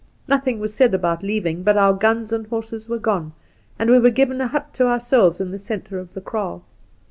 Nothing 0.27 0.59
was 0.59 0.73
said 0.73 0.95
about 0.95 1.21
leaving, 1.21 1.61
but 1.61 1.77
our 1.77 1.93
guns 1.93 2.33
and 2.33 2.47
horses 2.47 2.89
were 2.89 2.97
gone, 2.97 3.33
and 3.77 3.87
we 3.91 3.99
were 3.99 4.09
given 4.09 4.41
a 4.41 4.47
hut 4.47 4.73
to 4.73 4.87
ourselves 4.87 5.39
in 5.39 5.51
the 5.51 5.59
centre 5.59 5.99
of 5.99 6.15
the 6.15 6.21
kraal. 6.21 6.63